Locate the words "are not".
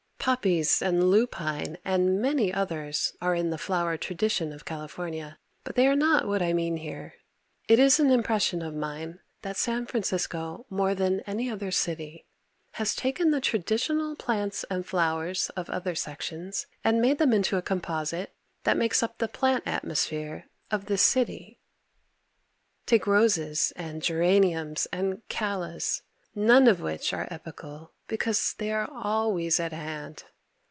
5.87-6.27